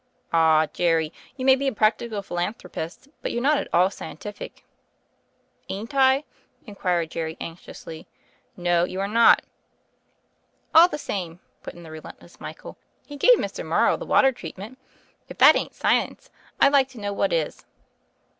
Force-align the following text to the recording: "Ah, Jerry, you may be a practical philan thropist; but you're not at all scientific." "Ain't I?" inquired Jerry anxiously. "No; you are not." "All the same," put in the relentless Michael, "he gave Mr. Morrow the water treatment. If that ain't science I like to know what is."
"Ah, 0.33 0.65
Jerry, 0.73 1.13
you 1.37 1.45
may 1.45 1.55
be 1.55 1.67
a 1.67 1.71
practical 1.71 2.23
philan 2.23 2.55
thropist; 2.57 3.07
but 3.21 3.31
you're 3.31 3.39
not 3.39 3.59
at 3.59 3.71
all 3.71 3.91
scientific." 3.91 4.65
"Ain't 5.69 5.93
I?" 5.93 6.23
inquired 6.65 7.11
Jerry 7.11 7.37
anxiously. 7.39 8.07
"No; 8.57 8.83
you 8.83 8.99
are 8.99 9.07
not." 9.07 9.43
"All 10.73 10.87
the 10.87 10.97
same," 10.97 11.39
put 11.61 11.75
in 11.75 11.83
the 11.83 11.91
relentless 11.91 12.39
Michael, 12.41 12.77
"he 13.05 13.15
gave 13.15 13.37
Mr. 13.37 13.63
Morrow 13.63 13.95
the 13.95 14.03
water 14.07 14.31
treatment. 14.31 14.79
If 15.29 15.37
that 15.37 15.55
ain't 15.55 15.75
science 15.75 16.31
I 16.59 16.69
like 16.69 16.87
to 16.89 16.99
know 16.99 17.13
what 17.13 17.31
is." 17.31 17.63